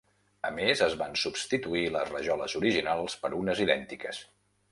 [0.47, 4.27] A més, es van substituir les rajoles originals per unes idèntiques.